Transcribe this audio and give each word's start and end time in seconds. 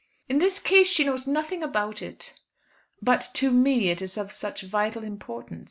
"In 0.27 0.39
this 0.39 0.57
case 0.59 0.87
she 0.89 1.03
knows 1.03 1.27
nothing 1.27 1.61
about 1.61 2.01
it." 2.01 2.33
"But 3.03 3.29
to 3.35 3.51
me 3.51 3.89
it 3.91 4.01
is 4.01 4.17
of 4.17 4.31
such 4.31 4.63
vital 4.63 5.03
importance! 5.03 5.59